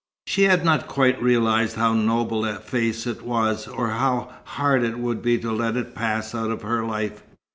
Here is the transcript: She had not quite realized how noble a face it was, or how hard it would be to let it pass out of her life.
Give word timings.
She 0.25 0.45
had 0.45 0.65
not 0.65 0.87
quite 0.87 1.21
realized 1.21 1.75
how 1.75 1.93
noble 1.93 2.43
a 2.43 2.55
face 2.55 3.05
it 3.05 3.21
was, 3.21 3.67
or 3.67 3.89
how 3.89 4.33
hard 4.45 4.81
it 4.81 4.97
would 4.97 5.21
be 5.21 5.37
to 5.37 5.51
let 5.51 5.77
it 5.77 5.93
pass 5.93 6.33
out 6.33 6.49
of 6.49 6.63
her 6.63 6.83
life. 6.83 7.21